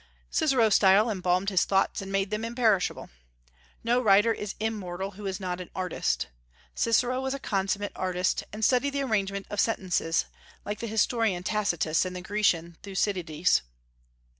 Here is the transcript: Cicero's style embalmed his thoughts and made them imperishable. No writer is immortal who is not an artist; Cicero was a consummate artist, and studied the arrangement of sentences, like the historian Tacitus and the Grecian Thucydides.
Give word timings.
Cicero's 0.31 0.73
style 0.73 1.11
embalmed 1.11 1.51
his 1.51 1.63
thoughts 1.63 2.01
and 2.01 2.11
made 2.11 2.31
them 2.31 2.43
imperishable. 2.43 3.11
No 3.83 4.01
writer 4.01 4.33
is 4.33 4.55
immortal 4.59 5.11
who 5.11 5.27
is 5.27 5.39
not 5.39 5.61
an 5.61 5.69
artist; 5.75 6.25
Cicero 6.73 7.21
was 7.21 7.35
a 7.35 7.39
consummate 7.39 7.91
artist, 7.95 8.43
and 8.51 8.65
studied 8.65 8.93
the 8.93 9.03
arrangement 9.03 9.45
of 9.51 9.59
sentences, 9.59 10.25
like 10.65 10.79
the 10.79 10.87
historian 10.87 11.43
Tacitus 11.43 12.03
and 12.03 12.15
the 12.15 12.21
Grecian 12.21 12.77
Thucydides. 12.81 13.61